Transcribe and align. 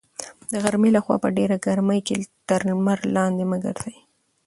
د 0.51 0.53
غرمې 0.63 0.89
لخوا 0.95 1.15
په 1.23 1.29
ډېره 1.37 1.55
ګرمۍ 1.65 1.99
کې 2.07 2.15
تر 2.49 2.61
لمر 2.69 2.99
لاندې 3.15 3.43
مه 3.49 3.57
ګرځئ. 3.65 3.95